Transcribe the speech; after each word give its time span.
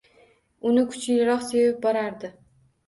Uni 0.69 0.85
kuchliroq 0.93 1.47
sevib 1.51 1.81
borardi 1.87 2.35